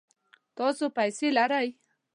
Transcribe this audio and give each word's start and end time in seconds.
تاسو 0.57 0.83
پیسې 0.97 1.27
لرئ؟ 1.37 1.67